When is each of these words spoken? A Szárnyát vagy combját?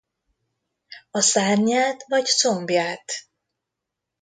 A 1.11 1.21
Szárnyát 1.21 2.05
vagy 2.07 2.25
combját? 2.25 3.13